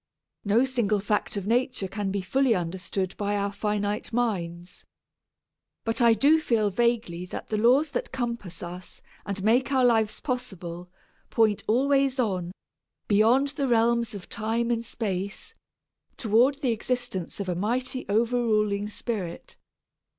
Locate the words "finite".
3.51-4.11